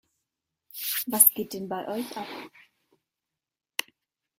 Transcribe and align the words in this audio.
Was 1.05 1.29
geht 1.35 1.53
denn 1.53 1.69
bei 1.69 1.87
euch 1.87 2.17
ab? 2.17 2.25